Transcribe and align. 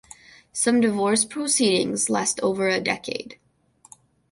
Some 0.51 0.81
divorce 0.81 1.25
proceedings 1.25 2.09
last 2.09 2.39
over 2.41 2.67
a 2.67 2.81
decade. 2.81 3.37